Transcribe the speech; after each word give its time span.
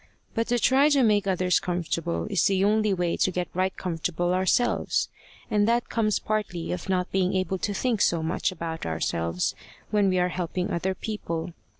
But 0.33 0.47
to 0.47 0.57
try 0.57 0.89
to 0.89 1.03
make 1.03 1.27
others 1.27 1.59
comfortable 1.59 2.25
is 2.31 2.45
the 2.47 2.65
only 2.65 2.91
way 2.91 3.15
to 3.17 3.29
get 3.29 3.49
right 3.53 3.77
comfortable 3.77 4.33
ourselves, 4.33 5.09
and 5.51 5.67
that 5.67 5.89
comes 5.89 6.17
partly 6.17 6.71
of 6.71 6.89
not 6.89 7.11
being 7.11 7.35
able 7.35 7.59
to 7.59 7.71
think 7.75 8.01
so 8.01 8.23
much 8.23 8.51
about 8.51 8.87
ourselves 8.87 9.53
when 9.91 10.09
we 10.09 10.17
are 10.17 10.29
helping 10.29 10.71
other 10.71 10.95
people. 10.95 11.53